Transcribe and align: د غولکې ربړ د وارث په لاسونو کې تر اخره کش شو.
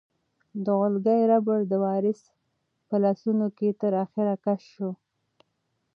د 0.63 0.65
غولکې 0.77 1.27
ربړ 1.31 1.59
د 1.67 1.73
وارث 1.83 2.21
په 2.87 2.95
لاسونو 3.03 3.45
کې 3.57 3.69
تر 3.81 3.93
اخره 4.03 4.33
کش 4.45 4.61
شو. 4.73 4.89